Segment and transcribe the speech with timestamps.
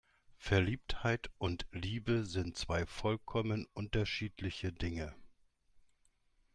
[0.39, 5.13] Verliebtheit und Liebe sind zwei vollkommen unterschiedliche Dinge.